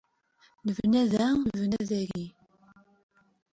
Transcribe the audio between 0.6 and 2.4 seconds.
Nebna da. Nebna dahi.